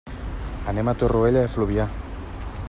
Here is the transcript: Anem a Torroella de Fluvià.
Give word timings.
Anem 0.73 0.89
a 0.93 0.95
Torroella 1.03 1.45
de 1.45 1.53
Fluvià. 1.57 1.87